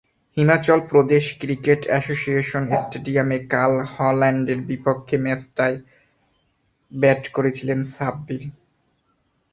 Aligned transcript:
Himachal 0.37 0.79
Pradesh 0.91 1.25
cricket 1.39 1.81
association 1.87 2.63
স্টেডিয়ামে 2.77 3.37
কাল 3.53 3.73
হল্যান্ডের 3.93 4.59
বিপক্ষে 4.69 5.15
ম্যাচটায় 5.25 5.77
ব্যাট 6.91 7.23
করছিলেন 7.35 7.79
সাব্বির। 7.95 8.43